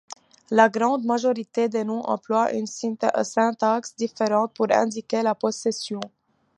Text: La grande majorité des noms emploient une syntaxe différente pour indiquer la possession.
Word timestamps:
La 0.49 0.67
grande 0.67 1.03
majorité 1.05 1.69
des 1.69 1.83
noms 1.83 2.01
emploient 2.09 2.53
une 2.55 2.65
syntaxe 2.65 3.95
différente 3.95 4.51
pour 4.55 4.71
indiquer 4.71 5.21
la 5.21 5.35
possession. 5.35 5.99